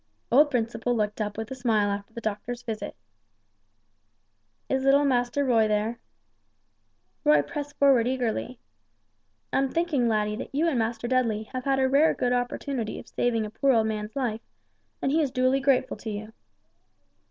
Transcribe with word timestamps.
Old 0.31 0.49
Principle 0.49 0.95
looked 0.95 1.21
up 1.21 1.37
with 1.37 1.51
a 1.51 1.53
smile 1.55 1.91
after 1.91 2.11
the 2.11 2.21
doctor's 2.21 2.63
visit. 2.63 2.95
"Is 4.67 4.83
little 4.83 5.05
Master 5.05 5.45
Roy 5.45 5.67
there?" 5.67 5.99
Roy 7.23 7.43
pressed 7.43 7.77
forward 7.77 8.07
eagerly. 8.07 8.57
"I'm 9.53 9.69
thinking, 9.69 10.07
laddie, 10.07 10.37
that 10.37 10.55
you 10.55 10.67
and 10.67 10.79
Master 10.79 11.07
Dudley 11.07 11.43
have 11.53 11.65
had 11.65 11.77
a 11.77 11.87
rare 11.87 12.15
good 12.15 12.33
opportunity 12.33 12.97
of 12.97 13.09
saving 13.09 13.45
a 13.45 13.51
poor 13.51 13.73
old 13.73 13.85
man's 13.85 14.15
life, 14.15 14.41
and 15.03 15.11
he 15.11 15.21
is 15.21 15.29
duly 15.29 15.59
grateful 15.59 15.97
to 15.97 16.09
you." 16.09 16.33